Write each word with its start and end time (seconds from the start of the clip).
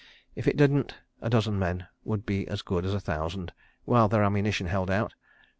If 0.33 0.47
it 0.47 0.57
didn't—a 0.57 1.29
dozen 1.29 1.59
men 1.59 1.85
would 2.05 2.25
be 2.25 2.47
as 2.47 2.63
good 2.63 2.85
as 2.85 2.93
a 2.95 2.99
thousand—while 2.99 4.07
their 4.07 4.23
ammunition 4.23 4.65
held 4.65 4.89
out. 4.89 5.13